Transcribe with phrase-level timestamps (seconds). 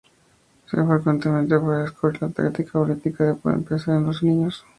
[0.65, 4.65] Se usa frecuentemente para describir la táctica política del "pueden pensar en los niños?